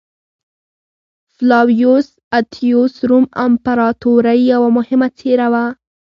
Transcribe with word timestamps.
فلاویوس 1.33 2.07
اتیوس 2.39 2.93
روم 3.09 3.25
امپراتورۍ 3.45 4.39
یوه 4.53 4.69
مهمه 4.77 5.07
څېره 5.17 5.47
وه 5.53 5.65